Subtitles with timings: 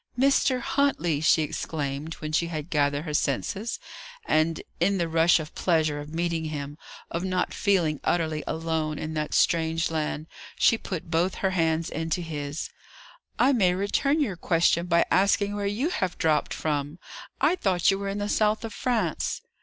[0.17, 0.61] "Mr.
[0.61, 3.79] Huntley!" she exclaimed, when she had gathered her senses;
[4.25, 6.75] and, in the rush of pleasure of meeting him,
[7.11, 10.25] of not feeling utterly alone in that strange land,
[10.57, 12.71] she put both her hands into his.
[13.37, 16.97] "I may return your question by asking where you have dropped from.
[17.39, 19.43] I thought you were in the south of France."